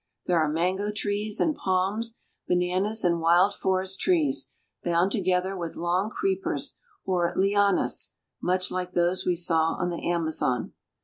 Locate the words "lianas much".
7.37-8.71